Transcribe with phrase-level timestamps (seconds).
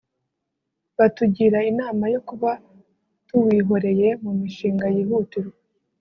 [0.97, 2.51] batugira inama yo kuba
[3.27, 5.57] tuwihoreye mu mishinga yihutirwa